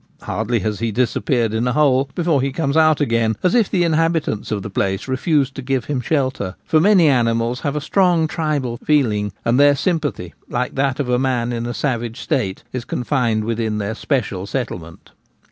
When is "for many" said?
6.65-7.07